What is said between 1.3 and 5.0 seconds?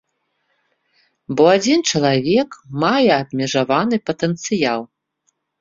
Бо адзін чалавек мае абмежаваны патэнцыял.